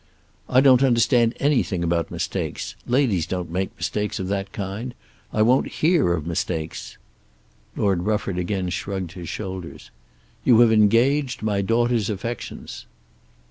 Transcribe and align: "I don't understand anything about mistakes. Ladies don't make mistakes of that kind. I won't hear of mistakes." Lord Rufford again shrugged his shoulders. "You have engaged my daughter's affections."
"I 0.49 0.61
don't 0.61 0.81
understand 0.81 1.35
anything 1.39 1.83
about 1.83 2.09
mistakes. 2.09 2.75
Ladies 2.87 3.27
don't 3.27 3.51
make 3.51 3.69
mistakes 3.77 4.17
of 4.19 4.29
that 4.29 4.51
kind. 4.51 4.95
I 5.31 5.43
won't 5.43 5.67
hear 5.67 6.13
of 6.13 6.25
mistakes." 6.25 6.97
Lord 7.75 8.01
Rufford 8.01 8.39
again 8.39 8.69
shrugged 8.69 9.11
his 9.11 9.29
shoulders. 9.29 9.91
"You 10.43 10.59
have 10.61 10.71
engaged 10.71 11.43
my 11.43 11.61
daughter's 11.61 12.09
affections." 12.09 12.87